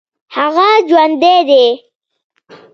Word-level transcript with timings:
هغه 0.35 0.67
جوندى 0.89 1.37
دى. 1.49 1.67